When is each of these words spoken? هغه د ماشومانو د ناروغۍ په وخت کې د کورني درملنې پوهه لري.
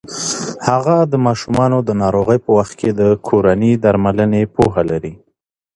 هغه 0.67 0.95
د 1.11 1.13
ماشومانو 1.25 1.77
د 1.87 1.89
ناروغۍ 2.01 2.39
په 2.45 2.51
وخت 2.57 2.73
کې 2.79 2.89
د 2.99 3.01
کورني 3.27 3.71
درملنې 3.83 4.43
پوهه 4.55 4.83
لري. 4.91 5.13